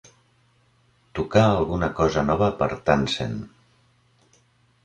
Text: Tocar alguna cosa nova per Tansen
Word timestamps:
Tocar 1.19 1.43
alguna 1.49 1.89
cosa 2.01 2.25
nova 2.31 2.47
per 2.63 2.71
Tansen 2.89 3.37